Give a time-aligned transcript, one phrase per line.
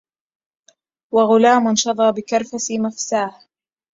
[1.13, 3.39] وغلام شظى بكرفس مفساه